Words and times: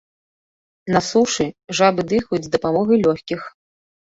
На 0.95 1.01
сушы 1.09 1.47
жабы 1.81 2.01
дыхаюць 2.13 2.43
з 2.49 2.53
дапамогай 2.57 2.97
лёгкіх. 3.07 3.41